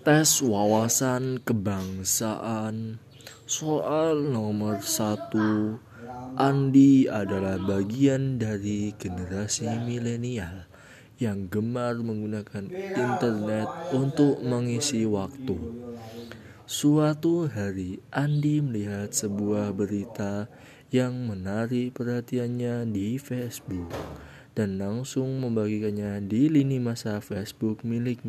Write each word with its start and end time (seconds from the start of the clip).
Tes 0.00 0.40
wawasan 0.40 1.44
kebangsaan 1.44 2.98
Soal 3.44 4.30
nomor 4.30 4.80
satu 4.80 5.76
Andi 6.38 7.10
adalah 7.10 7.58
bagian 7.58 8.38
dari 8.38 8.94
generasi 8.94 9.66
milenial 9.82 10.70
yang 11.20 11.52
gemar 11.52 12.00
menggunakan 12.00 12.64
internet 12.96 13.68
untuk 13.92 14.40
mengisi 14.40 15.04
waktu. 15.04 15.58
Suatu 16.64 17.50
hari, 17.50 18.00
Andi 18.08 18.64
melihat 18.64 19.12
sebuah 19.12 19.76
berita 19.76 20.48
yang 20.88 21.28
menarik 21.28 21.92
perhatiannya 21.92 22.88
di 22.88 23.20
Facebook 23.20 23.90
dan 24.54 24.80
langsung 24.80 25.38
membagikannya 25.44 26.24
di 26.24 26.50
lini 26.50 26.80
masa 26.82 27.20
Facebook 27.22 27.84
miliknya. 27.84 28.18